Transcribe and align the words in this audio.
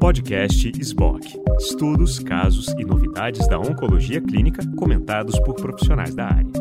Podcast 0.00 0.72
SBOC. 0.80 1.26
Estudos, 1.58 2.18
casos 2.18 2.68
e 2.78 2.84
novidades 2.84 3.46
da 3.48 3.58
oncologia 3.58 4.20
clínica 4.20 4.62
comentados 4.76 5.38
por 5.40 5.54
profissionais 5.54 6.14
da 6.14 6.26
área. 6.26 6.52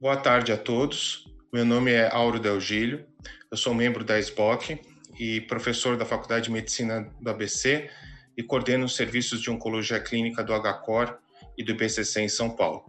Boa 0.00 0.16
tarde 0.16 0.52
a 0.52 0.56
todos. 0.56 1.24
Meu 1.52 1.64
nome 1.64 1.92
é 1.92 2.08
Auro 2.12 2.38
Delgílio. 2.38 3.04
Eu 3.50 3.56
sou 3.56 3.74
membro 3.74 4.04
da 4.04 4.18
SBOC 4.18 4.80
e 5.18 5.40
professor 5.42 5.96
da 5.96 6.04
Faculdade 6.04 6.44
de 6.44 6.50
Medicina 6.50 7.10
do 7.20 7.30
ABC 7.30 7.90
e 8.36 8.42
coordeno 8.42 8.84
os 8.84 8.96
serviços 8.96 9.40
de 9.40 9.50
oncologia 9.50 10.00
clínica 10.00 10.44
do 10.44 10.52
HCOR 10.52 11.18
e 11.56 11.64
do 11.64 11.72
IBCC 11.72 12.20
em 12.20 12.28
São 12.28 12.50
Paulo. 12.50 12.84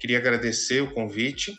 Queria 0.00 0.18
agradecer 0.18 0.82
o 0.82 0.92
convite 0.92 1.54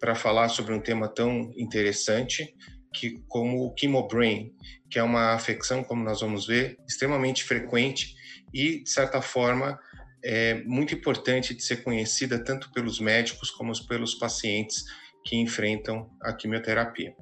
para 0.00 0.14
falar 0.14 0.48
sobre 0.48 0.74
um 0.74 0.80
tema 0.80 1.08
tão 1.08 1.52
interessante 1.56 2.54
que, 2.92 3.22
como 3.28 3.66
o 3.66 3.74
chemobrain, 3.78 4.52
que 4.90 4.98
é 4.98 5.02
uma 5.02 5.32
afecção, 5.32 5.82
como 5.82 6.04
nós 6.04 6.20
vamos 6.20 6.46
ver, 6.46 6.76
extremamente 6.86 7.42
frequente 7.44 8.14
e, 8.52 8.82
de 8.82 8.90
certa 8.90 9.22
forma, 9.22 9.78
é 10.24 10.54
muito 10.64 10.94
importante 10.94 11.54
de 11.54 11.62
ser 11.62 11.82
conhecida 11.82 12.42
tanto 12.42 12.70
pelos 12.72 13.00
médicos 13.00 13.50
como 13.50 13.72
pelos 13.86 14.14
pacientes 14.14 14.84
que 15.24 15.36
enfrentam 15.36 16.10
a 16.22 16.32
quimioterapia. 16.32 17.14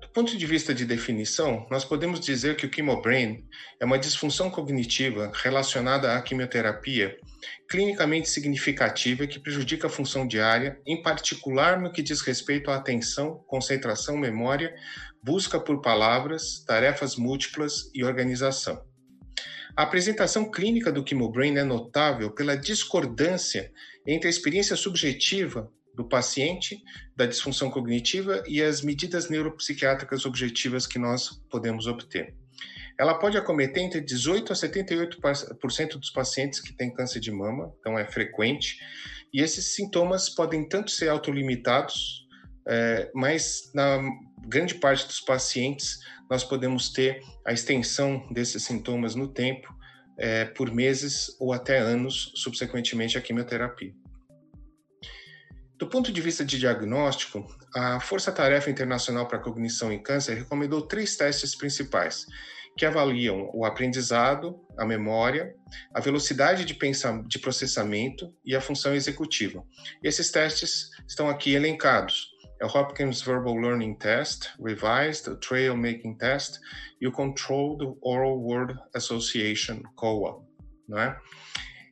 Do 0.00 0.08
ponto 0.08 0.36
de 0.36 0.46
vista 0.46 0.74
de 0.74 0.84
definição, 0.84 1.66
nós 1.70 1.84
podemos 1.84 2.20
dizer 2.20 2.56
que 2.56 2.66
o 2.66 2.72
chemobrain 2.72 3.46
é 3.78 3.84
uma 3.84 3.98
disfunção 3.98 4.50
cognitiva 4.50 5.30
relacionada 5.34 6.16
à 6.16 6.22
quimioterapia 6.22 7.18
clinicamente 7.68 8.28
significativa 8.28 9.26
que 9.26 9.40
prejudica 9.40 9.86
a 9.86 9.90
função 9.90 10.26
diária, 10.26 10.80
em 10.86 11.02
particular 11.02 11.80
no 11.80 11.92
que 11.92 12.02
diz 12.02 12.20
respeito 12.20 12.70
à 12.70 12.76
atenção, 12.76 13.44
concentração, 13.46 14.16
memória, 14.16 14.74
busca 15.22 15.58
por 15.58 15.80
palavras, 15.80 16.64
tarefas 16.64 17.16
múltiplas 17.16 17.90
e 17.94 18.04
organização. 18.04 18.84
A 19.76 19.82
apresentação 19.82 20.50
clínica 20.50 20.90
do 20.90 21.06
chemobrain 21.06 21.56
é 21.58 21.64
notável 21.64 22.30
pela 22.30 22.56
discordância 22.56 23.70
entre 24.06 24.26
a 24.26 24.30
experiência 24.30 24.74
subjetiva 24.74 25.70
do 25.94 26.08
paciente, 26.08 26.82
da 27.14 27.26
disfunção 27.26 27.70
cognitiva 27.70 28.42
e 28.46 28.62
as 28.62 28.82
medidas 28.82 29.28
neuropsiquiátricas 29.28 30.24
objetivas 30.24 30.86
que 30.86 30.98
nós 30.98 31.42
podemos 31.50 31.86
obter. 31.86 32.34
Ela 32.98 33.14
pode 33.14 33.36
acometer 33.36 33.82
entre 33.82 34.00
18% 34.00 34.50
a 34.50 34.54
78% 34.54 35.98
dos 35.98 36.10
pacientes 36.10 36.60
que 36.60 36.72
têm 36.72 36.92
câncer 36.92 37.20
de 37.20 37.30
mama, 37.30 37.72
então 37.78 37.98
é 37.98 38.06
frequente, 38.06 38.78
e 39.32 39.42
esses 39.42 39.74
sintomas 39.74 40.30
podem 40.30 40.66
tanto 40.66 40.90
ser 40.90 41.08
autolimitados, 41.08 42.26
é, 42.66 43.10
mas 43.14 43.70
na 43.74 44.00
grande 44.46 44.76
parte 44.76 45.06
dos 45.06 45.20
pacientes 45.20 45.98
nós 46.30 46.42
podemos 46.42 46.90
ter 46.90 47.22
a 47.44 47.52
extensão 47.52 48.26
desses 48.30 48.62
sintomas 48.62 49.14
no 49.14 49.28
tempo, 49.28 49.74
é, 50.18 50.46
por 50.46 50.72
meses 50.72 51.36
ou 51.38 51.52
até 51.52 51.78
anos, 51.78 52.32
subsequentemente 52.34 53.18
à 53.18 53.20
quimioterapia. 53.20 53.92
Do 55.78 55.86
ponto 55.86 56.10
de 56.10 56.20
vista 56.22 56.42
de 56.42 56.58
diagnóstico, 56.58 57.46
a 57.74 58.00
Força 58.00 58.32
Tarefa 58.32 58.70
Internacional 58.70 59.26
para 59.28 59.36
a 59.36 59.42
Cognição 59.42 59.92
em 59.92 60.02
Câncer 60.02 60.34
recomendou 60.34 60.80
três 60.80 61.16
testes 61.16 61.54
principais, 61.54 62.24
que 62.76 62.84
avaliam 62.84 63.50
o 63.54 63.64
aprendizado, 63.64 64.60
a 64.78 64.84
memória, 64.84 65.54
a 65.94 66.00
velocidade 66.00 66.64
de, 66.64 66.76
de 67.26 67.38
processamento 67.38 68.34
e 68.44 68.54
a 68.54 68.60
função 68.60 68.94
executiva. 68.94 69.64
Esses 70.02 70.30
testes 70.30 70.90
estão 71.08 71.28
aqui 71.28 71.54
elencados. 71.54 72.28
É 72.60 72.64
o 72.64 72.68
Hopkins 72.68 73.20
Verbal 73.20 73.56
Learning 73.56 73.94
Test, 73.94 74.48
Revised, 74.62 75.28
o 75.28 75.36
Trail 75.36 75.76
Making 75.76 76.16
Test 76.16 76.58
e 77.00 77.06
o 77.06 77.12
Controlled 77.12 77.96
Oral 78.02 78.38
Word 78.38 78.74
Association, 78.94 79.82
COA. 79.94 80.42
Não 80.88 80.98
é? 80.98 81.18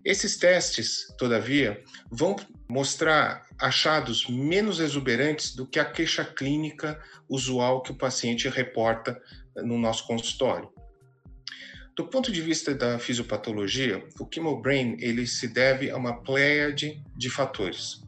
Esses 0.04 0.36
testes, 0.36 1.06
todavia, 1.16 1.82
vão 2.10 2.36
mostrar 2.68 3.42
achados 3.58 4.28
menos 4.28 4.78
exuberantes 4.78 5.54
do 5.54 5.66
que 5.66 5.78
a 5.78 5.84
queixa 5.84 6.24
clínica 6.24 7.00
usual 7.28 7.82
que 7.82 7.92
o 7.92 7.96
paciente 7.96 8.48
reporta 8.48 9.18
no 9.56 9.78
nosso 9.78 10.06
consultório. 10.06 10.73
Do 11.96 12.08
ponto 12.08 12.32
de 12.32 12.40
vista 12.40 12.74
da 12.74 12.98
fisiopatologia, 12.98 14.04
o 14.18 14.28
chemobrain 14.28 14.96
ele 14.98 15.28
se 15.28 15.46
deve 15.46 15.90
a 15.90 15.96
uma 15.96 16.20
pleiade 16.22 17.00
de 17.16 17.30
fatores. 17.30 18.02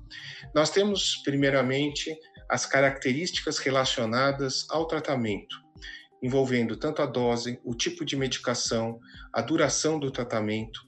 Nós 0.53 0.71
temos, 0.71 1.23
primeiramente, 1.23 2.17
as 2.51 2.67
características 2.67 3.59
relacionadas 3.59 4.67
ao 4.71 4.89
tratamento, 4.89 5.57
envolvendo 6.21 6.77
tanto 6.77 7.01
a 7.01 7.07
dose, 7.07 7.61
o 7.63 7.77
tipo 7.77 8.05
de 8.05 8.17
medicação, 8.17 8.99
a 9.33 9.41
duração 9.41 10.01
do 10.01 10.11
tratamento. 10.11 10.85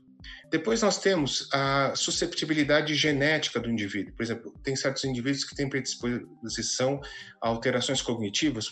Depois 0.51 0.83
nós 0.83 0.99
temos 0.99 1.49
a 1.53 1.95
susceptibilidade 1.95 2.97
genética 2.97 3.61
do 3.61 3.71
indivíduo. 3.71 4.13
Por 4.15 4.25
exemplo, 4.25 4.53
tem 4.65 4.75
certos 4.75 5.05
indivíduos 5.05 5.45
que 5.45 5.55
têm 5.55 5.69
predisposição 5.69 7.01
a 7.41 7.49
alterações 7.49 8.03
cognitivas, 8.03 8.69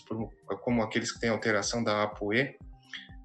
como 0.62 0.82
aqueles 0.82 1.12
que 1.12 1.20
têm 1.20 1.30
alteração 1.30 1.84
da 1.84 2.02
ApoE, 2.02 2.56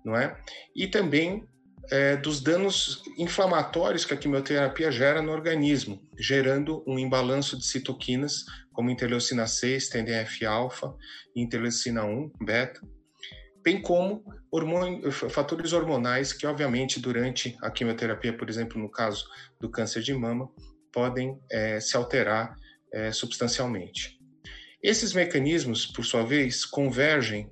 não 0.06 0.16
é? 0.16 0.36
E 0.76 0.88
também 0.88 1.46
é, 1.90 2.16
dos 2.16 2.42
danos 2.42 3.04
inflamatórios 3.18 4.06
que 4.06 4.14
a 4.14 4.18
quimioterapia 4.18 4.92
gera 4.92 5.22
no 5.22 5.32
organismo, 5.32 6.02
gerando 6.18 6.84
um 6.88 7.00
imbalanço 7.00 7.58
de 7.58 7.66
citoquinas, 7.66 8.46
como 8.72 8.90
interleucina 8.90 9.48
6, 9.48 9.90
TNF-alfa, 9.90 10.94
interleucina 11.36 12.06
1, 12.06 12.32
beta, 12.42 12.80
bem 13.64 13.82
como 13.82 14.24
hormônio, 14.52 15.12
fatores 15.12 15.74
hormonais 15.74 16.34
que, 16.34 16.46
obviamente, 16.46 17.00
durante 17.00 17.58
a 17.62 17.70
quimioterapia, 17.70 18.36
por 18.36 18.50
exemplo, 18.50 18.82
no 18.82 18.90
caso 18.90 19.26
do 19.60 19.70
câncer 19.70 20.02
de 20.02 20.14
mama, 20.14 20.50
podem 20.92 21.40
é, 21.50 21.80
se 21.80 21.96
alterar 21.96 22.56
é, 22.94 23.12
substancialmente. 23.12 24.20
Esses 24.84 25.14
mecanismos, 25.14 25.86
por 25.86 26.04
sua 26.04 26.24
vez, 26.24 26.66
convergem 26.66 27.52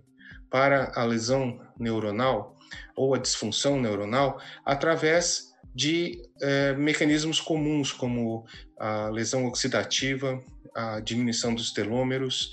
para 0.49 0.91
a 0.95 1.03
lesão 1.03 1.59
neuronal 1.77 2.55
ou 2.95 3.13
a 3.13 3.17
disfunção 3.17 3.79
neuronal 3.79 4.41
através 4.65 5.49
de 5.73 6.21
eh, 6.41 6.73
mecanismos 6.73 7.39
comuns, 7.39 7.91
como 7.91 8.45
a 8.79 9.09
lesão 9.09 9.45
oxidativa, 9.45 10.41
a 10.75 10.99
diminuição 10.99 11.53
dos 11.53 11.71
telômeros, 11.71 12.51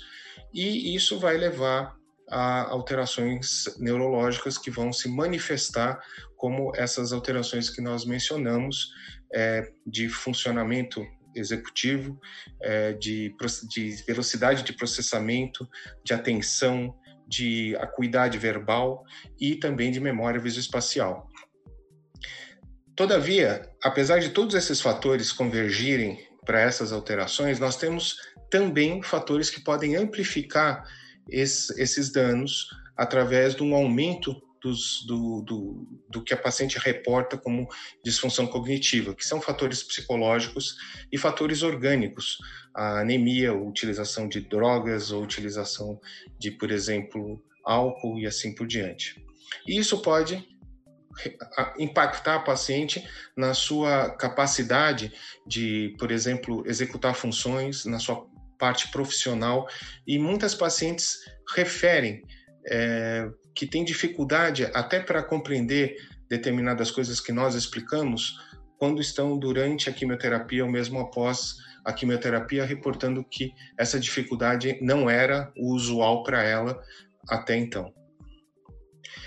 e 0.53 0.95
isso 0.95 1.19
vai 1.19 1.37
levar 1.37 1.95
a 2.29 2.69
alterações 2.69 3.63
neurológicas 3.79 4.57
que 4.57 4.69
vão 4.69 4.91
se 4.91 5.07
manifestar 5.07 5.99
como 6.35 6.71
essas 6.75 7.11
alterações 7.11 7.69
que 7.69 7.81
nós 7.81 8.05
mencionamos, 8.05 8.91
eh, 9.33 9.71
de 9.85 10.07
funcionamento 10.09 11.05
executivo, 11.35 12.19
eh, 12.61 12.93
de, 12.93 13.35
de 13.69 14.03
velocidade 14.05 14.63
de 14.63 14.73
processamento, 14.73 15.67
de 16.03 16.13
atenção, 16.13 16.95
de 17.27 17.75
acuidade 17.77 18.37
verbal 18.37 19.03
e 19.39 19.55
também 19.55 19.91
de 19.91 19.99
memória 19.99 20.39
visoespacial. 20.39 21.29
Todavia, 22.95 23.69
apesar 23.83 24.19
de 24.19 24.29
todos 24.29 24.55
esses 24.55 24.81
fatores 24.81 25.31
convergirem 25.31 26.25
para 26.45 26.61
essas 26.61 26.91
alterações, 26.91 27.59
nós 27.59 27.75
temos 27.75 28.15
também 28.49 29.03
fatores 29.03 29.49
que 29.49 29.61
podem 29.61 29.95
amplificar 29.95 30.83
esses 31.29 32.11
danos 32.11 32.69
através 32.95 33.55
de 33.55 33.61
um 33.61 33.75
aumento 33.75 34.35
dos, 34.61 35.05
do, 35.05 35.41
do, 35.41 35.87
do, 36.09 36.23
que 36.23 36.33
a 36.33 36.37
paciente 36.37 36.77
reporta 36.79 37.37
como 37.37 37.67
disfunção 38.03 38.47
cognitiva, 38.47 39.13
que 39.13 39.25
são 39.25 39.41
fatores 39.41 39.83
psicológicos 39.83 40.75
e 41.11 41.17
fatores 41.17 41.61
orgânicos, 41.63 42.37
a 42.75 43.01
anemia, 43.01 43.51
a 43.51 43.55
utilização 43.55 44.27
de 44.27 44.41
drogas 44.41 45.11
ou 45.11 45.23
utilização 45.23 45.99
de, 46.39 46.51
por 46.51 46.71
exemplo, 46.71 47.43
álcool 47.63 48.19
e 48.19 48.25
assim 48.25 48.53
por 48.53 48.67
diante. 48.67 49.23
E 49.67 49.77
isso 49.77 50.01
pode 50.01 50.45
impactar 51.79 52.35
a 52.35 52.39
paciente 52.39 53.03
na 53.35 53.53
sua 53.53 54.11
capacidade 54.11 55.11
de, 55.45 55.95
por 55.97 56.11
exemplo, 56.11 56.63
executar 56.67 57.15
funções 57.15 57.85
na 57.85 57.99
sua 57.99 58.27
parte 58.57 58.89
profissional 58.91 59.67
e 60.05 60.17
muitas 60.17 60.53
pacientes 60.53 61.17
referem 61.55 62.23
é, 62.69 63.29
que 63.57 63.65
têm 63.65 63.83
dificuldade 63.83 64.69
até 64.71 64.99
para 64.99 65.23
compreender 65.23 65.97
determinadas 66.29 66.91
coisas 66.91 67.19
que 67.19 67.31
nós 67.31 67.55
explicamos 67.55 68.39
quando 68.77 69.01
estão 69.01 69.35
durante 69.39 69.89
a 69.89 69.93
quimioterapia 69.93 70.63
ou 70.63 70.71
mesmo 70.71 70.99
após 70.99 71.55
a 71.83 71.91
quimioterapia, 71.91 72.63
reportando 72.63 73.23
que 73.23 73.51
essa 73.75 73.99
dificuldade 73.99 74.77
não 74.79 75.09
era 75.09 75.51
o 75.57 75.73
usual 75.73 76.21
para 76.21 76.43
ela 76.43 76.79
até 77.27 77.57
então. 77.57 77.91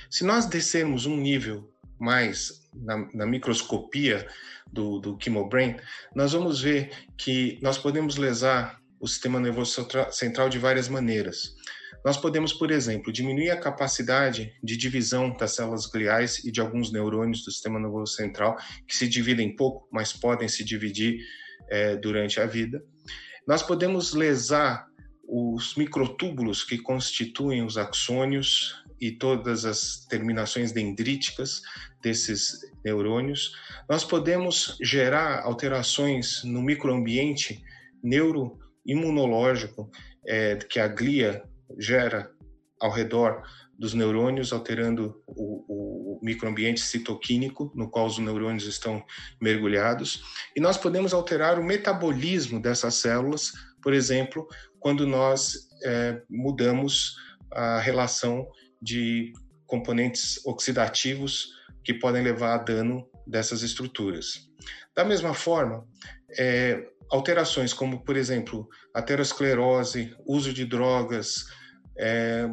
Se 0.09 0.23
nós 0.25 0.47
descermos 0.47 1.07
um 1.07 1.17
nível 1.17 1.69
mais 1.99 2.69
na, 2.73 3.09
na 3.13 3.27
microscopia 3.27 4.29
do, 4.73 5.01
do 5.01 5.19
chemobrain, 5.21 5.75
nós 6.15 6.33
vamos 6.33 6.61
ver 6.61 6.93
que 7.19 7.59
nós 7.61 7.77
podemos 7.77 8.17
lesar 8.17 8.81
o 9.01 9.09
sistema 9.09 9.41
nervoso 9.41 9.89
central 10.13 10.49
de 10.49 10.59
várias 10.59 10.89
maneiras. 10.89 11.57
Nós 12.05 12.17
podemos, 12.17 12.53
por 12.53 12.71
exemplo, 12.71 13.13
diminuir 13.13 13.51
a 13.51 13.61
capacidade 13.61 14.55
de 14.63 14.77
divisão 14.77 15.37
das 15.37 15.55
células 15.55 15.87
gliais 15.87 16.45
e 16.45 16.51
de 16.51 16.61
alguns 16.61 16.93
neurônios 16.93 17.45
do 17.45 17.51
sistema 17.51 17.79
nervoso 17.79 18.15
central, 18.15 18.57
que 18.87 18.97
se 18.97 19.09
dividem 19.09 19.55
pouco, 19.55 19.89
mas 19.93 20.13
podem 20.13 20.49
se 20.49 20.65
dividir 20.65 21.21
é, 21.69 21.97
durante 21.97 22.41
a 22.41 22.47
vida. 22.47 22.83
Nós 23.47 23.63
podemos 23.63 24.15
lesar 24.15 24.87
os 25.27 25.77
microtúbulos 25.77 26.65
que 26.65 26.79
constituem 26.79 27.65
os 27.65 27.77
axônios 27.77 28.83
e 29.01 29.13
todas 29.13 29.65
as 29.65 30.05
terminações 30.07 30.73
dendríticas 30.73 31.63
desses 32.03 32.61
neurônios. 32.85 33.53
Nós 33.89 34.05
podemos 34.05 34.77
gerar 34.83 35.43
alterações 35.43 36.43
no 36.45 36.61
microambiente 36.61 37.63
neuroimunológico 38.03 39.91
é, 40.27 40.57
que 40.57 40.79
a 40.79 40.89
glia 40.89 41.43
gera 41.79 42.31
ao 42.81 42.91
redor 42.91 43.43
dos 43.79 43.95
neurônios, 43.95 44.53
alterando 44.53 45.23
o, 45.27 45.65
o, 46.17 46.21
microambiente 46.23 46.81
citoquímico 46.81 47.73
no 47.75 47.89
qual 47.89 48.07
os 48.07 48.19
neurônios 48.19 48.67
estão 48.67 49.03
mergulhados. 49.41 50.23
E 50.55 50.61
nós 50.61 50.77
podemos 50.77 51.15
alterar 51.15 51.59
o 51.59 51.65
metabolismo 51.65 52.61
dessas 52.61 52.97
células, 52.97 53.53
por 53.83 53.95
exemplo, 53.95 54.47
quando 54.79 55.07
nós 55.07 55.69
é, 55.83 56.21
mudamos 56.29 57.17
a 57.51 57.79
relação 57.79 58.47
de 58.83 59.33
componentes 59.67 60.45
oxidativos 60.45 61.55
que 61.83 61.95
podem 61.95 62.23
levar 62.23 62.55
a 62.55 62.59
dano 62.59 63.09
dessas 63.27 63.63
estruturas. 63.63 64.49
Da 64.95 65.05
mesma 65.05 65.33
forma, 65.33 65.87
é, 66.39 66.87
alterações 67.11 67.73
como, 67.73 68.05
por 68.05 68.17
exemplo, 68.17 68.69
aterosclerose, 68.95 70.15
uso 70.27 70.53
de 70.53 70.65
drogas, 70.65 71.47
é, 72.01 72.49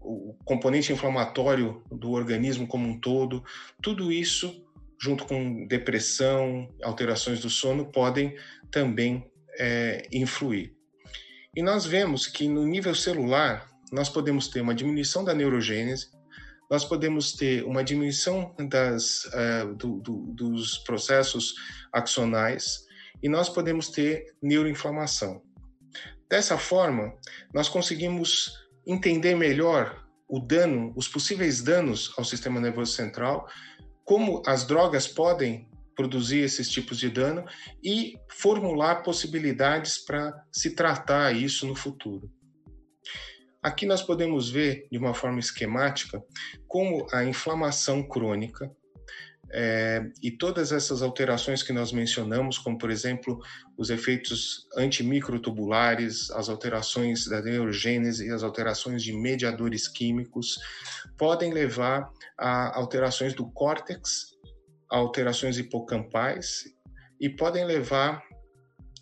o 0.00 0.34
componente 0.44 0.92
inflamatório 0.92 1.82
do 1.90 2.12
organismo 2.12 2.66
como 2.66 2.88
um 2.88 2.98
todo, 2.98 3.42
tudo 3.82 4.12
isso, 4.12 4.64
junto 5.00 5.24
com 5.24 5.66
depressão, 5.66 6.68
alterações 6.82 7.40
do 7.40 7.50
sono, 7.50 7.90
podem 7.90 8.36
também 8.70 9.28
é, 9.58 10.06
influir. 10.12 10.74
E 11.54 11.62
nós 11.62 11.84
vemos 11.84 12.26
que 12.26 12.48
no 12.48 12.66
nível 12.66 12.94
celular, 12.94 13.68
nós 13.92 14.08
podemos 14.08 14.48
ter 14.48 14.60
uma 14.60 14.74
diminuição 14.74 15.24
da 15.24 15.34
neurogênese, 15.34 16.10
nós 16.70 16.84
podemos 16.84 17.34
ter 17.34 17.64
uma 17.64 17.84
diminuição 17.84 18.54
das, 18.70 19.26
uh, 19.26 19.74
do, 19.76 20.00
do, 20.00 20.32
dos 20.32 20.78
processos 20.78 21.54
axonais 21.92 22.86
e 23.22 23.28
nós 23.28 23.50
podemos 23.50 23.90
ter 23.90 24.34
neuroinflamação. 24.42 25.42
Dessa 26.32 26.56
forma, 26.56 27.12
nós 27.52 27.68
conseguimos 27.68 28.54
entender 28.86 29.34
melhor 29.34 30.02
o 30.26 30.40
dano, 30.40 30.90
os 30.96 31.06
possíveis 31.06 31.60
danos 31.60 32.14
ao 32.16 32.24
sistema 32.24 32.58
nervoso 32.58 32.92
central, 32.92 33.46
como 34.02 34.42
as 34.46 34.66
drogas 34.66 35.06
podem 35.06 35.68
produzir 35.94 36.38
esses 36.38 36.70
tipos 36.70 36.98
de 36.98 37.10
dano 37.10 37.44
e 37.84 38.18
formular 38.30 39.02
possibilidades 39.02 39.98
para 39.98 40.32
se 40.50 40.74
tratar 40.74 41.36
isso 41.36 41.66
no 41.66 41.74
futuro. 41.74 42.32
Aqui 43.62 43.84
nós 43.84 44.00
podemos 44.00 44.48
ver 44.48 44.88
de 44.90 44.96
uma 44.96 45.12
forma 45.12 45.38
esquemática 45.38 46.18
como 46.66 47.06
a 47.12 47.24
inflamação 47.24 48.02
crônica 48.02 48.74
é, 49.54 50.10
e 50.22 50.30
todas 50.30 50.72
essas 50.72 51.02
alterações 51.02 51.62
que 51.62 51.74
nós 51.74 51.92
mencionamos, 51.92 52.56
como 52.56 52.78
por 52.78 52.90
exemplo 52.90 53.38
os 53.76 53.90
efeitos 53.90 54.66
antimicrotubulares, 54.76 56.30
as 56.30 56.48
alterações 56.48 57.26
da 57.26 57.42
neurogênese 57.42 58.30
as 58.30 58.42
alterações 58.42 59.02
de 59.02 59.12
mediadores 59.12 59.86
químicos, 59.86 60.58
podem 61.18 61.52
levar 61.52 62.10
a 62.38 62.78
alterações 62.78 63.34
do 63.34 63.50
córtex, 63.50 64.32
a 64.90 64.96
alterações 64.96 65.58
hipocampais 65.58 66.64
e 67.20 67.28
podem 67.28 67.66
levar 67.66 68.22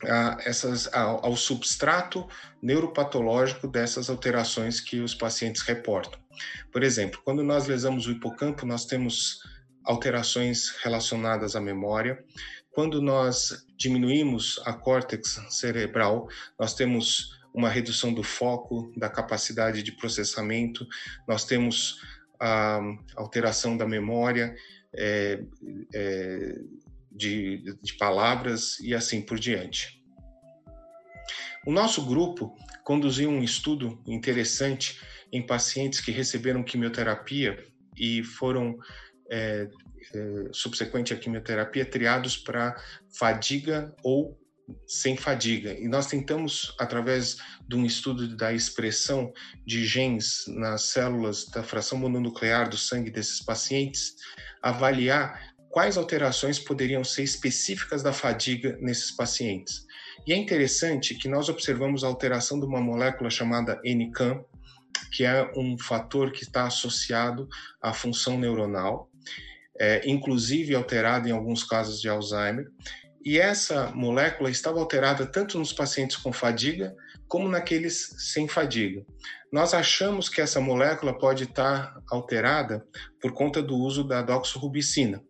a 0.02 0.38
essas, 0.44 0.88
ao 0.92 1.36
substrato 1.36 2.26
neuropatológico 2.62 3.68
dessas 3.68 4.08
alterações 4.08 4.80
que 4.80 4.98
os 5.00 5.14
pacientes 5.14 5.62
reportam. 5.62 6.18
Por 6.72 6.82
exemplo, 6.82 7.20
quando 7.22 7.44
nós 7.44 7.66
lesamos 7.66 8.06
o 8.06 8.10
hipocampo, 8.10 8.64
nós 8.64 8.86
temos 8.86 9.40
alterações 9.84 10.70
relacionadas 10.82 11.56
à 11.56 11.60
memória. 11.60 12.22
Quando 12.72 13.00
nós 13.02 13.66
diminuímos 13.76 14.60
a 14.64 14.72
córtex 14.72 15.40
cerebral, 15.48 16.28
nós 16.58 16.74
temos 16.74 17.38
uma 17.52 17.68
redução 17.68 18.12
do 18.12 18.22
foco, 18.22 18.92
da 18.96 19.08
capacidade 19.08 19.82
de 19.82 19.92
processamento, 19.92 20.86
nós 21.26 21.44
temos 21.44 22.00
a 22.38 22.80
alteração 23.16 23.76
da 23.76 23.86
memória, 23.86 24.54
é, 24.94 25.42
é, 25.92 26.58
de, 27.10 27.76
de 27.82 27.94
palavras 27.94 28.78
e 28.80 28.94
assim 28.94 29.20
por 29.20 29.38
diante. 29.38 30.00
O 31.66 31.72
nosso 31.72 32.06
grupo 32.06 32.54
conduziu 32.84 33.28
um 33.28 33.42
estudo 33.42 34.02
interessante 34.06 34.98
em 35.32 35.44
pacientes 35.44 36.00
que 36.00 36.10
receberam 36.10 36.62
quimioterapia 36.62 37.62
e 37.96 38.22
foram 38.22 38.78
é, 39.30 39.68
é, 40.14 40.44
subsequente 40.52 41.12
à 41.14 41.16
quimioterapia 41.16 41.84
triados 41.84 42.36
para 42.36 42.76
fadiga 43.08 43.94
ou 44.02 44.38
sem 44.86 45.16
fadiga. 45.16 45.72
E 45.72 45.88
nós 45.88 46.06
tentamos, 46.06 46.74
através 46.78 47.38
de 47.66 47.76
um 47.76 47.84
estudo 47.84 48.36
da 48.36 48.52
expressão 48.52 49.32
de 49.66 49.84
genes 49.84 50.44
nas 50.48 50.82
células 50.82 51.46
da 51.46 51.62
fração 51.62 51.98
mononuclear 51.98 52.68
do 52.68 52.76
sangue 52.76 53.10
desses 53.10 53.40
pacientes, 53.44 54.14
avaliar 54.62 55.54
quais 55.68 55.96
alterações 55.96 56.58
poderiam 56.58 57.04
ser 57.04 57.22
específicas 57.22 58.02
da 58.02 58.12
fadiga 58.12 58.76
nesses 58.80 59.10
pacientes. 59.10 59.86
E 60.26 60.32
é 60.32 60.36
interessante 60.36 61.14
que 61.14 61.28
nós 61.28 61.48
observamos 61.48 62.04
a 62.04 62.08
alteração 62.08 62.60
de 62.60 62.66
uma 62.66 62.80
molécula 62.80 63.30
chamada 63.30 63.80
NCAM, 63.84 64.44
que 65.12 65.24
é 65.24 65.50
um 65.56 65.78
fator 65.78 66.30
que 66.30 66.42
está 66.42 66.66
associado 66.66 67.48
à 67.80 67.92
função 67.92 68.38
neuronal, 68.38 69.09
é, 69.78 70.02
inclusive 70.08 70.74
alterado 70.74 71.28
em 71.28 71.32
alguns 71.32 71.64
casos 71.64 72.00
de 72.00 72.08
Alzheimer. 72.08 72.66
E 73.24 73.38
essa 73.38 73.90
molécula 73.92 74.50
estava 74.50 74.78
alterada 74.78 75.26
tanto 75.26 75.58
nos 75.58 75.72
pacientes 75.72 76.16
com 76.16 76.32
fadiga 76.32 76.94
como 77.28 77.48
naqueles 77.48 78.14
sem 78.18 78.48
fadiga. 78.48 79.04
Nós 79.52 79.74
achamos 79.74 80.28
que 80.28 80.40
essa 80.40 80.60
molécula 80.60 81.16
pode 81.16 81.44
estar 81.44 81.94
alterada 82.10 82.84
por 83.20 83.32
conta 83.32 83.62
do 83.62 83.76
uso 83.76 84.04
da 84.04 84.22
doxorubicina. 84.22 85.22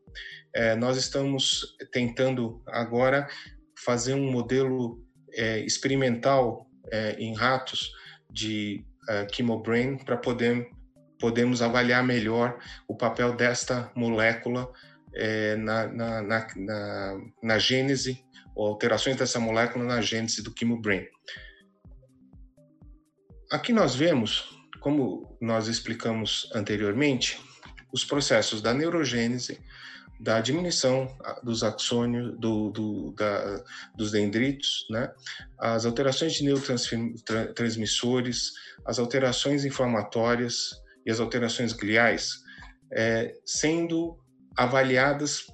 É, 0.54 0.74
nós 0.74 0.96
estamos 0.96 1.76
tentando 1.92 2.62
agora 2.66 3.28
fazer 3.84 4.14
um 4.14 4.30
modelo 4.30 5.02
é, 5.32 5.60
experimental 5.60 6.66
é, 6.90 7.12
em 7.18 7.34
ratos 7.34 7.90
de 8.30 8.84
uh, 9.08 9.34
chemobrain 9.34 9.96
para 9.96 10.16
poder 10.16 10.68
podemos 11.20 11.60
avaliar 11.60 12.02
melhor 12.02 12.58
o 12.88 12.96
papel 12.96 13.36
desta 13.36 13.92
molécula 13.94 14.72
é, 15.14 15.54
na, 15.56 15.86
na, 15.86 16.22
na, 16.22 17.20
na, 17.42 17.58
gênese, 17.58 18.24
ou 18.54 18.66
alterações 18.66 19.16
dessa 19.16 19.38
molécula 19.38 19.84
na 19.84 20.00
gênese 20.00 20.42
do 20.42 20.52
chemobrain. 20.56 21.06
Aqui 23.52 23.72
nós 23.72 23.94
vemos, 23.94 24.58
como 24.80 25.36
nós 25.40 25.68
explicamos 25.68 26.50
anteriormente, 26.54 27.38
os 27.92 28.04
processos 28.04 28.62
da 28.62 28.72
neurogênese, 28.72 29.60
da 30.20 30.40
diminuição 30.40 31.08
dos 31.42 31.64
axônios, 31.64 32.38
do, 32.38 32.70
do, 32.70 33.12
da, 33.12 33.64
dos 33.96 34.12
dendritos, 34.12 34.86
né? 34.90 35.10
as 35.58 35.86
alterações 35.86 36.34
de 36.34 36.44
neurotransmissores, 36.44 38.52
as 38.84 38.98
alterações 38.98 39.64
inflamatórias 39.64 40.78
as 41.10 41.20
alterações 41.20 41.72
gliais, 41.72 42.38
é, 42.92 43.34
sendo 43.44 44.18
avaliadas 44.56 45.46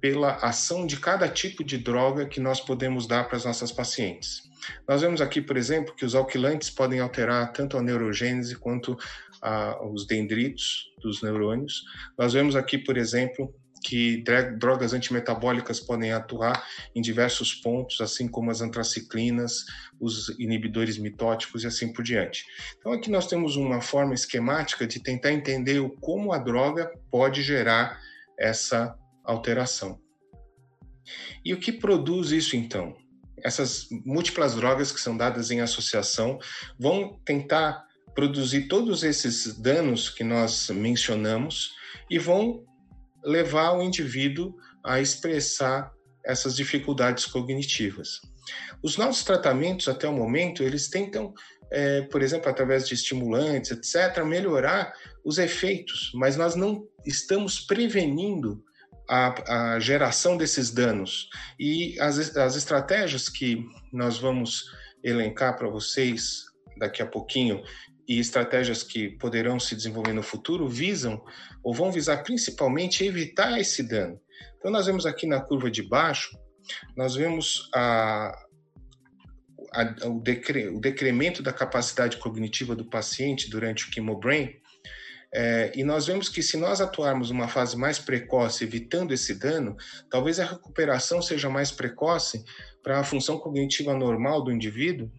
pela 0.00 0.36
ação 0.36 0.86
de 0.86 0.96
cada 0.96 1.28
tipo 1.28 1.64
de 1.64 1.76
droga 1.76 2.26
que 2.26 2.40
nós 2.40 2.60
podemos 2.60 3.06
dar 3.06 3.24
para 3.24 3.36
as 3.36 3.44
nossas 3.44 3.72
pacientes. 3.72 4.42
Nós 4.88 5.00
vemos 5.00 5.20
aqui, 5.20 5.40
por 5.40 5.56
exemplo, 5.56 5.94
que 5.94 6.04
os 6.04 6.14
alquilantes 6.14 6.70
podem 6.70 7.00
alterar 7.00 7.52
tanto 7.52 7.76
a 7.76 7.82
neurogênese 7.82 8.56
quanto 8.56 8.96
a, 9.42 9.84
os 9.84 10.06
dendritos 10.06 10.92
dos 11.00 11.22
neurônios. 11.22 11.82
Nós 12.16 12.32
vemos 12.32 12.54
aqui, 12.54 12.78
por 12.78 12.96
exemplo, 12.96 13.52
que 13.82 14.22
drogas 14.58 14.92
antimetabólicas 14.92 15.80
podem 15.80 16.12
atuar 16.12 16.66
em 16.94 17.00
diversos 17.00 17.54
pontos, 17.54 18.00
assim 18.00 18.28
como 18.28 18.50
as 18.50 18.60
antraciclinas, 18.60 19.64
os 20.00 20.28
inibidores 20.38 20.98
mitóticos 20.98 21.64
e 21.64 21.66
assim 21.66 21.92
por 21.92 22.02
diante. 22.02 22.44
Então 22.78 22.92
aqui 22.92 23.10
nós 23.10 23.26
temos 23.26 23.56
uma 23.56 23.80
forma 23.80 24.14
esquemática 24.14 24.86
de 24.86 25.00
tentar 25.00 25.32
entender 25.32 25.80
como 26.00 26.32
a 26.32 26.38
droga 26.38 26.90
pode 27.10 27.42
gerar 27.42 28.00
essa 28.38 28.96
alteração. 29.24 30.00
E 31.44 31.54
o 31.54 31.58
que 31.58 31.72
produz 31.72 32.30
isso 32.30 32.56
então? 32.56 32.96
Essas 33.42 33.88
múltiplas 34.04 34.54
drogas 34.54 34.90
que 34.90 35.00
são 35.00 35.16
dadas 35.16 35.50
em 35.50 35.60
associação 35.60 36.38
vão 36.78 37.18
tentar 37.24 37.86
produzir 38.14 38.66
todos 38.66 39.04
esses 39.04 39.56
danos 39.56 40.10
que 40.10 40.24
nós 40.24 40.68
mencionamos 40.70 41.74
e 42.10 42.18
vão 42.18 42.64
levar 43.24 43.72
o 43.72 43.82
indivíduo 43.82 44.54
a 44.84 45.00
expressar 45.00 45.92
essas 46.24 46.54
dificuldades 46.54 47.26
cognitivas. 47.26 48.20
Os 48.82 48.96
nossos 48.96 49.24
tratamentos, 49.24 49.88
até 49.88 50.08
o 50.08 50.12
momento, 50.12 50.62
eles 50.62 50.88
tentam, 50.88 51.32
é, 51.70 52.02
por 52.02 52.22
exemplo, 52.22 52.48
através 52.48 52.86
de 52.86 52.94
estimulantes, 52.94 53.70
etc., 53.70 54.22
melhorar 54.24 54.92
os 55.24 55.38
efeitos, 55.38 56.10
mas 56.14 56.36
nós 56.36 56.54
não 56.54 56.86
estamos 57.04 57.60
prevenindo 57.60 58.62
a, 59.08 59.74
a 59.74 59.80
geração 59.80 60.36
desses 60.36 60.70
danos. 60.70 61.28
E 61.58 61.98
as, 62.00 62.36
as 62.36 62.56
estratégias 62.56 63.28
que 63.28 63.64
nós 63.92 64.18
vamos 64.18 64.70
elencar 65.02 65.56
para 65.56 65.68
vocês 65.68 66.44
daqui 66.78 67.02
a 67.02 67.06
pouquinho 67.06 67.62
e 68.08 68.18
estratégias 68.18 68.82
que 68.82 69.10
poderão 69.10 69.60
se 69.60 69.76
desenvolver 69.76 70.14
no 70.14 70.22
futuro 70.22 70.66
visam 70.66 71.22
ou 71.62 71.74
vão 71.74 71.92
visar 71.92 72.22
principalmente 72.22 73.04
evitar 73.04 73.60
esse 73.60 73.82
dano. 73.82 74.18
Então 74.56 74.70
nós 74.70 74.86
vemos 74.86 75.04
aqui 75.04 75.26
na 75.26 75.40
curva 75.40 75.70
de 75.70 75.82
baixo, 75.82 76.36
nós 76.96 77.14
vemos 77.14 77.68
a, 77.74 78.32
a, 79.72 80.08
o, 80.08 80.20
decre, 80.20 80.68
o 80.68 80.80
decremento 80.80 81.42
da 81.42 81.52
capacidade 81.52 82.16
cognitiva 82.16 82.74
do 82.74 82.84
paciente 82.84 83.50
durante 83.50 83.86
o 83.86 83.92
chemobrain, 83.92 84.58
é, 85.32 85.72
e 85.74 85.84
nós 85.84 86.06
vemos 86.06 86.28
que 86.28 86.42
se 86.42 86.56
nós 86.56 86.80
atuarmos 86.80 87.30
numa 87.30 87.48
fase 87.48 87.76
mais 87.76 87.98
precoce, 87.98 88.64
evitando 88.64 89.12
esse 89.12 89.34
dano, 89.34 89.76
talvez 90.10 90.40
a 90.40 90.44
recuperação 90.44 91.20
seja 91.20 91.50
mais 91.50 91.70
precoce 91.70 92.42
para 92.82 93.00
a 93.00 93.04
função 93.04 93.38
cognitiva 93.38 93.92
normal 93.94 94.42
do 94.42 94.50
indivíduo 94.50 95.10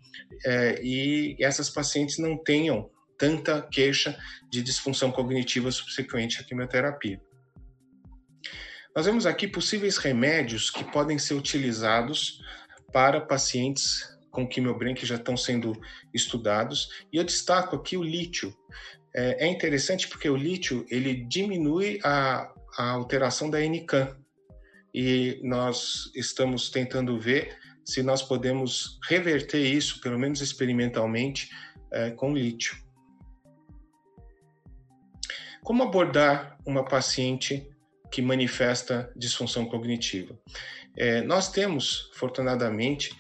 é, 0.46 0.82
e 0.84 1.36
essas 1.40 1.70
pacientes 1.70 2.18
não 2.18 2.38
tenham 2.38 2.90
tanta 3.18 3.62
queixa 3.62 4.18
de 4.50 4.64
disfunção 4.64 5.12
cognitiva 5.12 5.70
subsequente 5.72 6.40
à 6.40 6.44
quimioterapia. 6.44 7.22
Nós 8.96 9.06
vemos 9.06 9.26
aqui 9.26 9.48
possíveis 9.48 9.98
remédios 9.98 10.72
que 10.72 10.84
podem 10.84 11.20
ser 11.20 11.36
utilizados 11.36 12.42
para 12.92 13.22
pacientes 13.22 14.18
com 14.32 14.48
quimiobrain 14.48 14.96
que 14.96 15.06
já 15.06 15.16
estão 15.16 15.36
sendo 15.36 15.80
estudados, 16.14 17.06
e 17.12 17.18
eu 17.18 17.24
destaco 17.24 17.76
aqui 17.76 17.98
o 17.98 18.04
lítio. 18.04 18.56
É, 19.16 19.46
é 19.46 19.48
interessante 19.48 20.08
porque 20.08 20.30
o 20.30 20.36
lítio 20.36 20.86
ele 20.90 21.26
diminui 21.26 22.00
a, 22.04 22.52
a 22.78 22.92
alteração 22.92 23.50
da 23.50 23.60
NCAM 23.60 24.16
e 24.94 25.40
nós 25.44 26.12
estamos 26.16 26.70
tentando 26.70 27.20
ver 27.20 27.58
se 27.84 28.04
nós 28.04 28.22
podemos 28.22 29.00
reverter 29.08 29.64
isso, 29.64 30.00
pelo 30.02 30.20
menos 30.20 30.42
experimentalmente, 30.42 31.50
é, 31.92 32.12
com 32.12 32.36
lítio. 32.36 32.78
Como 35.64 35.84
abordar 35.84 36.58
uma 36.66 36.86
paciente 36.86 37.68
que 38.12 38.22
manifesta 38.22 39.12
disfunção 39.16 39.66
cognitiva? 39.66 40.40
É, 40.98 41.22
nós 41.22 41.52
temos, 41.52 42.10
afortunadamente, 42.16 43.12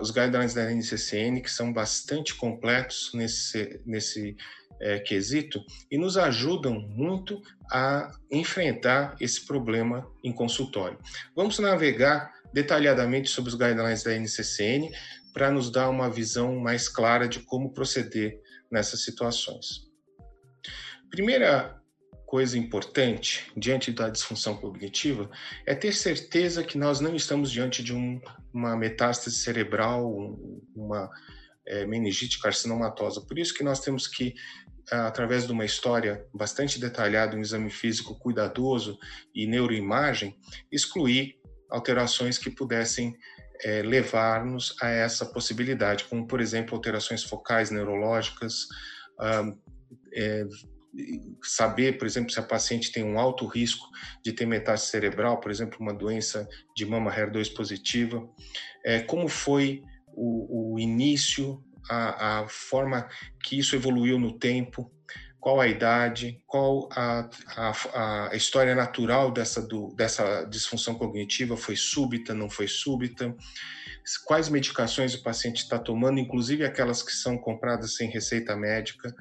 os 0.00 0.10
guidelines 0.10 0.54
da 0.54 0.72
NCCN, 0.72 1.42
que 1.42 1.50
são 1.50 1.72
bastante 1.72 2.34
completos 2.34 3.10
nesse, 3.12 3.80
nesse 3.84 4.34
é, 4.80 4.98
quesito 4.98 5.62
e 5.90 5.98
nos 5.98 6.16
ajudam 6.16 6.80
muito 6.80 7.40
a 7.70 8.10
enfrentar 8.30 9.16
esse 9.20 9.46
problema 9.46 10.10
em 10.22 10.32
consultório. 10.32 10.98
Vamos 11.34 11.58
navegar 11.58 12.32
detalhadamente 12.52 13.28
sobre 13.28 13.50
os 13.50 13.54
guidelines 13.54 14.02
da 14.02 14.14
NCCN 14.14 14.90
para 15.32 15.50
nos 15.50 15.70
dar 15.70 15.88
uma 15.88 16.10
visão 16.10 16.56
mais 16.56 16.88
clara 16.88 17.28
de 17.28 17.40
como 17.40 17.72
proceder 17.72 18.40
nessas 18.70 19.04
situações. 19.04 19.88
Primeira 21.10 21.78
coisa 22.26 22.58
importante 22.58 23.50
diante 23.56 23.90
da 23.90 24.10
disfunção 24.10 24.54
cognitiva 24.56 25.30
é 25.64 25.74
ter 25.74 25.94
certeza 25.94 26.62
que 26.62 26.76
nós 26.76 27.00
não 27.00 27.16
estamos 27.16 27.50
diante 27.50 27.82
de 27.82 27.94
um, 27.94 28.20
uma 28.52 28.76
metástase 28.76 29.36
cerebral, 29.36 30.36
uma 30.76 31.08
é, 31.66 31.86
meningite 31.86 32.38
carcinomatosa. 32.38 33.22
Por 33.22 33.38
isso 33.38 33.54
que 33.54 33.64
nós 33.64 33.80
temos 33.80 34.06
que 34.06 34.34
através 34.90 35.46
de 35.46 35.52
uma 35.52 35.64
história 35.64 36.26
bastante 36.32 36.80
detalhada, 36.80 37.36
um 37.36 37.40
exame 37.40 37.70
físico 37.70 38.14
cuidadoso 38.18 38.98
e 39.34 39.46
neuroimagem, 39.46 40.36
excluir 40.70 41.36
alterações 41.70 42.38
que 42.38 42.50
pudessem 42.50 43.16
é, 43.62 43.82
levar-nos 43.82 44.74
a 44.80 44.88
essa 44.88 45.26
possibilidade, 45.26 46.04
como, 46.04 46.26
por 46.26 46.40
exemplo, 46.40 46.74
alterações 46.74 47.22
focais 47.22 47.70
neurológicas, 47.70 48.66
é, 50.14 50.46
saber, 51.42 51.98
por 51.98 52.06
exemplo, 52.06 52.32
se 52.32 52.40
a 52.40 52.42
paciente 52.42 52.90
tem 52.90 53.04
um 53.04 53.18
alto 53.18 53.46
risco 53.46 53.86
de 54.24 54.32
ter 54.32 54.46
metástase 54.46 54.90
cerebral, 54.90 55.40
por 55.40 55.50
exemplo, 55.50 55.78
uma 55.80 55.92
doença 55.92 56.48
de 56.74 56.86
mama 56.86 57.12
HER2 57.12 57.54
positiva, 57.54 58.28
é, 58.84 59.00
como 59.00 59.28
foi 59.28 59.82
o, 60.14 60.74
o 60.74 60.78
início 60.78 61.62
a, 61.88 62.40
a 62.40 62.48
forma 62.48 63.08
que 63.42 63.58
isso 63.58 63.74
evoluiu 63.74 64.18
no 64.18 64.38
tempo, 64.38 64.90
qual 65.40 65.60
a 65.60 65.68
idade, 65.68 66.42
qual 66.46 66.88
a, 66.92 67.28
a, 67.56 68.28
a 68.32 68.36
história 68.36 68.74
natural 68.74 69.30
dessa, 69.30 69.62
do, 69.66 69.94
dessa 69.94 70.44
disfunção 70.44 70.94
cognitiva, 70.94 71.56
foi 71.56 71.76
súbita, 71.76 72.34
não 72.34 72.50
foi 72.50 72.66
súbita, 72.66 73.34
quais 74.24 74.48
medicações 74.48 75.14
o 75.14 75.22
paciente 75.22 75.58
está 75.58 75.78
tomando, 75.78 76.18
inclusive 76.18 76.64
aquelas 76.64 77.02
que 77.02 77.12
são 77.12 77.38
compradas 77.38 77.94
sem 77.94 78.10
receita 78.10 78.56
médica, 78.56 79.14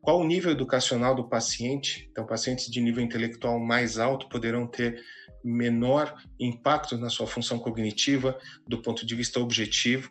qual 0.00 0.20
o 0.20 0.26
nível 0.26 0.52
educacional 0.52 1.14
do 1.14 1.28
paciente, 1.28 2.08
então 2.12 2.26
pacientes 2.26 2.70
de 2.70 2.80
nível 2.80 3.02
intelectual 3.02 3.58
mais 3.58 3.98
alto 3.98 4.28
poderão 4.28 4.66
ter 4.66 5.02
menor 5.42 6.14
impacto 6.38 6.96
na 6.96 7.08
sua 7.08 7.26
função 7.26 7.58
cognitiva 7.58 8.38
do 8.68 8.80
ponto 8.82 9.04
de 9.04 9.14
vista 9.14 9.40
objetivo, 9.40 10.10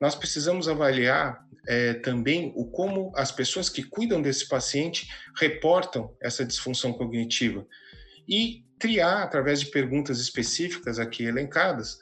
nós 0.00 0.14
precisamos 0.14 0.68
avaliar 0.68 1.44
é, 1.66 1.94
também 1.94 2.52
o 2.56 2.66
como 2.66 3.12
as 3.16 3.32
pessoas 3.32 3.68
que 3.68 3.82
cuidam 3.82 4.20
desse 4.20 4.48
paciente 4.48 5.08
reportam 5.38 6.14
essa 6.20 6.44
disfunção 6.44 6.92
cognitiva 6.92 7.66
e 8.28 8.64
triar 8.78 9.22
através 9.22 9.60
de 9.60 9.66
perguntas 9.66 10.20
específicas 10.20 10.98
aqui 10.98 11.24
elencadas 11.24 11.94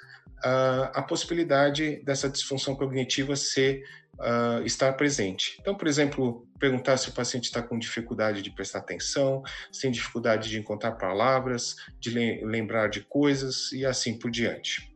uh, 0.44 0.90
a 0.92 1.02
possibilidade 1.02 2.02
dessa 2.04 2.28
disfunção 2.28 2.74
cognitiva 2.74 3.36
ser 3.36 3.84
uh, 4.14 4.64
estar 4.64 4.92
presente. 4.94 5.56
Então, 5.60 5.74
por 5.74 5.86
exemplo, 5.86 6.46
perguntar 6.58 6.96
se 6.96 7.08
o 7.08 7.12
paciente 7.12 7.44
está 7.44 7.62
com 7.62 7.78
dificuldade 7.78 8.42
de 8.42 8.50
prestar 8.50 8.80
atenção, 8.80 9.42
se 9.70 9.82
tem 9.82 9.90
dificuldade 9.90 10.48
de 10.48 10.58
encontrar 10.58 10.92
palavras, 10.92 11.76
de 11.98 12.10
lembrar 12.44 12.88
de 12.88 13.02
coisas 13.02 13.72
e 13.72 13.84
assim 13.84 14.18
por 14.18 14.30
diante. 14.30 14.91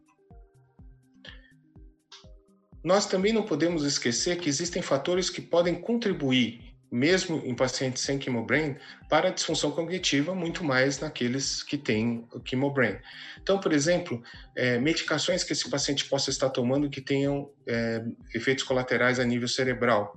Nós 2.86 3.04
também 3.04 3.32
não 3.32 3.42
podemos 3.42 3.82
esquecer 3.82 4.38
que 4.38 4.48
existem 4.48 4.80
fatores 4.80 5.28
que 5.28 5.40
podem 5.40 5.74
contribuir, 5.74 6.72
mesmo 6.88 7.42
em 7.44 7.52
pacientes 7.52 8.00
sem 8.04 8.20
chemobrain, 8.20 8.76
para 9.10 9.26
a 9.26 9.32
disfunção 9.32 9.72
cognitiva, 9.72 10.32
muito 10.36 10.62
mais 10.62 11.00
naqueles 11.00 11.64
que 11.64 11.76
têm 11.76 12.28
o 12.32 12.40
chemobrain. 12.48 12.96
Então, 13.42 13.58
por 13.58 13.72
exemplo, 13.72 14.22
é, 14.54 14.78
medicações 14.78 15.42
que 15.42 15.52
esse 15.52 15.68
paciente 15.68 16.04
possa 16.04 16.30
estar 16.30 16.48
tomando 16.50 16.88
que 16.88 17.00
tenham 17.00 17.50
é, 17.66 18.04
efeitos 18.32 18.62
colaterais 18.62 19.18
a 19.18 19.24
nível 19.24 19.48
cerebral, 19.48 20.16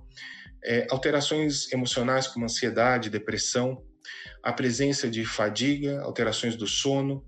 é, 0.64 0.86
alterações 0.92 1.74
emocionais 1.74 2.28
como 2.28 2.46
ansiedade, 2.46 3.10
depressão, 3.10 3.84
a 4.44 4.54
presença 4.54 5.10
de 5.10 5.26
fadiga, 5.26 6.02
alterações 6.02 6.56
do 6.56 6.68
sono, 6.68 7.26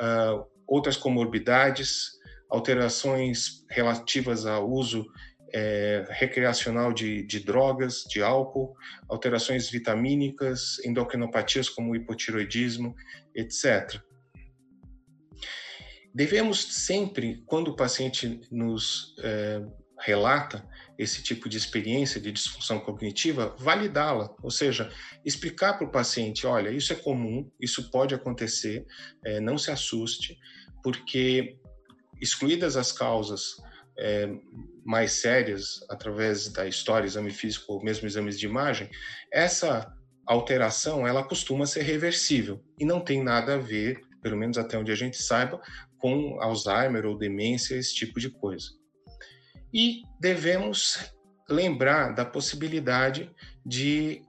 uh, 0.00 0.46
outras 0.66 0.96
comorbidades, 0.96 2.17
alterações 2.48 3.64
relativas 3.70 4.46
ao 4.46 4.70
uso 4.70 5.06
é, 5.52 6.06
recreacional 6.10 6.92
de, 6.92 7.22
de, 7.22 7.40
drogas, 7.40 8.04
de 8.08 8.22
álcool, 8.22 8.74
alterações 9.08 9.70
vitamínicas, 9.70 10.78
endocrinopatias 10.84 11.68
como 11.68 11.96
hipotiroidismo, 11.96 12.94
etc. 13.34 14.00
Devemos 16.14 16.84
sempre, 16.84 17.42
quando 17.46 17.68
o 17.68 17.76
paciente 17.76 18.40
nos 18.50 19.14
é, 19.22 19.62
relata 20.00 20.66
esse 20.98 21.22
tipo 21.22 21.48
de 21.48 21.56
experiência 21.56 22.20
de 22.20 22.32
disfunção 22.32 22.80
cognitiva, 22.80 23.54
validá-la, 23.58 24.34
ou 24.42 24.50
seja, 24.50 24.90
explicar 25.24 25.74
para 25.74 25.86
o 25.86 25.92
paciente: 25.92 26.46
olha, 26.46 26.70
isso 26.70 26.92
é 26.92 26.96
comum, 26.96 27.50
isso 27.60 27.90
pode 27.90 28.14
acontecer, 28.14 28.84
é, 29.24 29.40
não 29.40 29.56
se 29.56 29.70
assuste, 29.70 30.36
porque 30.82 31.58
excluídas 32.20 32.76
as 32.76 32.92
causas 32.92 33.56
é, 33.98 34.28
mais 34.84 35.12
sérias, 35.12 35.80
através 35.90 36.48
da 36.48 36.66
história, 36.66 37.06
exame 37.06 37.30
físico 37.30 37.74
ou 37.74 37.82
mesmo 37.82 38.06
exames 38.06 38.38
de 38.38 38.46
imagem, 38.46 38.88
essa 39.32 39.92
alteração 40.26 41.06
ela 41.06 41.24
costuma 41.24 41.66
ser 41.66 41.82
reversível 41.82 42.62
e 42.78 42.84
não 42.84 43.00
tem 43.00 43.22
nada 43.22 43.54
a 43.54 43.58
ver, 43.58 44.00
pelo 44.22 44.36
menos 44.36 44.58
até 44.58 44.78
onde 44.78 44.92
a 44.92 44.94
gente 44.94 45.20
saiba, 45.20 45.60
com 45.98 46.40
Alzheimer 46.40 47.04
ou 47.06 47.18
demência, 47.18 47.74
esse 47.74 47.94
tipo 47.94 48.20
de 48.20 48.30
coisa. 48.30 48.68
E 49.72 50.02
devemos 50.20 51.12
lembrar 51.48 52.14
da 52.14 52.24
possibilidade 52.24 53.30
de 53.64 54.22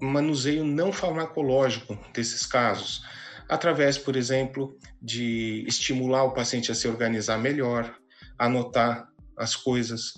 manuseio 0.00 0.64
não 0.64 0.92
farmacológico 0.92 1.98
desses 2.14 2.46
casos, 2.46 3.02
através, 3.50 3.98
por 3.98 4.14
exemplo, 4.14 4.78
de 5.02 5.64
estimular 5.66 6.22
o 6.22 6.32
paciente 6.32 6.70
a 6.70 6.74
se 6.74 6.86
organizar 6.86 7.36
melhor, 7.36 7.98
anotar 8.38 9.08
as 9.36 9.56
coisas, 9.56 10.14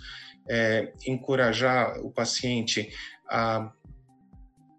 é, 0.48 0.92
encorajar 1.06 1.98
o 2.00 2.10
paciente 2.10 2.92
a 3.26 3.72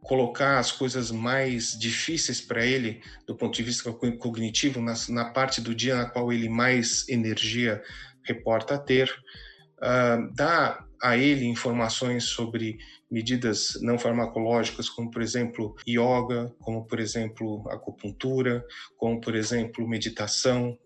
colocar 0.01 0.60
as 0.60 0.72
coisas 0.72 1.10
mais 1.10 1.77
difíceis 1.77 2.39
para 2.39 2.63
ele, 2.63 3.01
do 3.25 3.36
ponto 3.36 3.55
de 3.55 3.63
vista 3.63 3.91
cognitivo, 3.91 4.79
na, 4.79 4.93
na, 5.10 5.25
parte 5.31 5.60
do 5.60 5.74
dia 5.74 5.95
na 5.95 6.05
qual 6.05 6.31
ele 6.31 6.50
mais 6.50 7.07
energia 7.10 7.81
reporta 8.24 8.77
ter, 8.77 9.12
uh, 9.84 10.84
a 11.04 11.18
ele 11.18 11.46
informações 11.46 12.24
sobre 12.24 12.78
medidas 13.12 13.78
não 13.82 14.00
farmacológicas, 14.00 14.88
como 14.88 15.12
por 15.12 15.22
exemplo 15.22 15.75
yoga, 15.88 16.50
como 16.60 16.88
por 16.88 17.00
exemplo 17.00 17.63
acupuntura, 17.70 18.66
como 18.98 19.20
por 19.20 19.36
exemplo 19.36 19.88
meditação. 19.88 20.78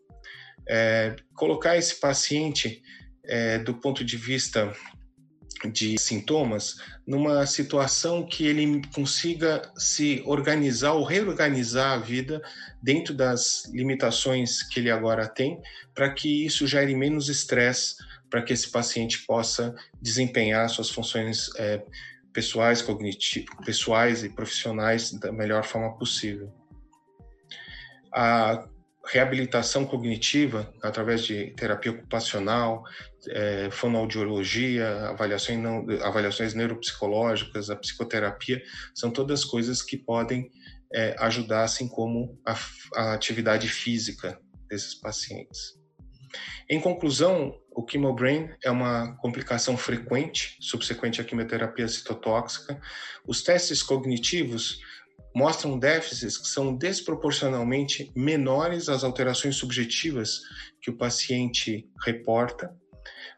É, 0.67 1.15
colocar 1.33 1.77
esse 1.77 1.99
paciente 1.99 2.81
é, 3.23 3.59
do 3.59 3.75
ponto 3.75 4.03
de 4.03 4.17
vista 4.17 4.73
de 5.71 5.97
sintomas 5.97 6.75
numa 7.05 7.45
situação 7.45 8.25
que 8.25 8.45
ele 8.45 8.81
consiga 8.93 9.61
se 9.77 10.21
organizar 10.25 10.93
ou 10.93 11.03
reorganizar 11.03 11.93
a 11.93 11.97
vida 11.97 12.41
dentro 12.81 13.13
das 13.13 13.63
limitações 13.73 14.61
que 14.61 14.79
ele 14.79 14.91
agora 14.91 15.27
tem, 15.27 15.61
para 15.95 16.13
que 16.13 16.45
isso 16.45 16.67
gere 16.67 16.95
menos 16.95 17.29
estresse, 17.29 17.95
para 18.29 18.41
que 18.41 18.53
esse 18.53 18.69
paciente 18.69 19.25
possa 19.25 19.75
desempenhar 20.01 20.69
suas 20.69 20.89
funções 20.89 21.49
é, 21.57 21.83
pessoais, 22.33 22.81
cognitivas, 22.81 23.55
pessoais 23.65 24.23
e 24.23 24.29
profissionais 24.29 25.11
da 25.13 25.31
melhor 25.31 25.63
forma 25.63 25.97
possível. 25.97 26.53
A 28.13 28.67
reabilitação 29.05 29.85
cognitiva 29.85 30.73
através 30.83 31.23
de 31.23 31.53
terapia 31.55 31.91
ocupacional, 31.91 32.83
é, 33.29 33.69
fonoaudiologia, 33.71 35.09
avaliações, 35.09 35.59
não, 35.59 35.85
avaliações 36.03 36.53
neuropsicológicas, 36.53 37.69
a 37.69 37.75
psicoterapia, 37.75 38.61
são 38.93 39.09
todas 39.09 39.43
coisas 39.43 39.81
que 39.81 39.97
podem 39.97 40.51
é, 40.93 41.15
ajudar, 41.19 41.63
assim 41.63 41.87
como 41.87 42.39
a, 42.45 42.57
a 42.95 43.13
atividade 43.13 43.67
física 43.67 44.39
desses 44.69 44.93
pacientes. 44.93 45.77
Em 46.69 46.79
conclusão, 46.79 47.57
o 47.77 47.85
chemobrain 47.87 48.49
é 48.65 48.71
uma 48.71 49.15
complicação 49.17 49.77
frequente 49.77 50.57
subsequente 50.59 51.21
à 51.21 51.23
quimioterapia 51.23 51.87
citotóxica. 51.87 52.81
Os 53.23 53.43
testes 53.43 53.83
cognitivos 53.83 54.79
mostram 55.35 55.77
déficits 55.77 56.39
que 56.39 56.47
são 56.47 56.75
desproporcionalmente 56.75 58.11
menores 58.15 58.89
às 58.89 59.03
alterações 59.03 59.57
subjetivas 59.57 60.41
que 60.81 60.89
o 60.89 60.97
paciente 60.97 61.87
reporta. 62.03 62.75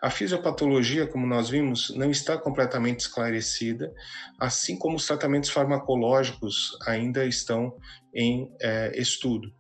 A 0.02 0.10
fisiopatologia, 0.10 1.06
como 1.06 1.28
nós 1.28 1.50
vimos, 1.50 1.94
não 1.98 2.10
está 2.10 2.38
completamente 2.38 3.02
esclarecida, 3.02 3.94
assim 4.40 4.80
como 4.80 4.96
os 4.96 5.06
tratamentos 5.06 5.50
farmacológicos 5.50 6.78
ainda 6.88 7.26
estão 7.26 7.76
em 8.16 8.50
é, 8.62 8.98
estudo. 8.98 9.54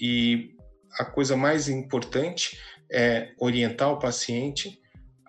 E 0.00 0.54
a 0.98 1.04
coisa 1.04 1.36
mais 1.36 1.68
importante 1.68 2.58
é 2.92 3.32
orientar 3.38 3.90
o 3.90 3.98
paciente, 3.98 4.78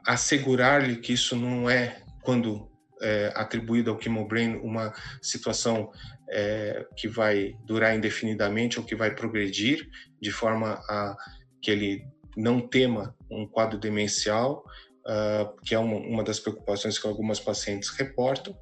assegurar-lhe 0.06 0.98
que 0.98 1.14
isso 1.14 1.36
não 1.36 1.70
é, 1.70 2.02
quando 2.24 2.70
é, 3.02 3.32
atribuído 3.36 3.92
ao 3.92 4.02
chemobrain, 4.02 4.56
uma 4.58 4.94
situação 5.22 5.92
é, 6.30 6.86
que 6.98 7.08
vai 7.08 7.56
durar 7.66 7.96
indefinidamente 7.96 8.80
ou 8.80 8.86
que 8.86 8.96
vai 8.96 9.16
progredir 9.16 9.88
de 10.22 10.32
forma 10.32 10.82
a 10.90 11.16
que 11.62 11.72
ele 11.72 12.06
não 12.36 12.60
tema 12.60 13.16
um 13.30 13.48
quadro 13.48 13.80
demencial, 13.80 14.64
uh, 15.06 15.56
que 15.62 15.74
é 15.76 15.80
uma, 15.80 15.98
uma, 15.98 16.24
das 16.24 16.40
preocupações 16.40 16.98
que 16.98 17.08
algumas 17.08 17.40
pacientes 17.40 17.90
reportam, 17.90 18.58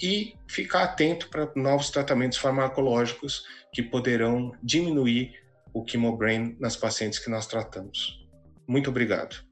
e 0.00 0.34
ficar 0.48 0.84
atento 0.84 1.28
para 1.28 1.50
novos 1.56 1.90
tratamentos 1.90 2.38
farmacológicos 2.38 3.44
que 3.72 3.82
poderão 3.82 4.52
diminuir 4.62 5.34
o 5.74 5.84
chemobrain 5.86 6.56
nas 6.60 6.76
pacientes 6.76 7.18
que 7.18 7.28
nós 7.28 7.46
tratamos. 7.46 8.27
Muito 8.68 8.88
obrigado. 8.90 9.47